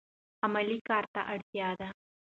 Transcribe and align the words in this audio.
عملي 0.45 0.77
کار 0.89 1.03
ته 1.13 1.21
اړتیا 1.33 1.69
ده. 1.79 1.89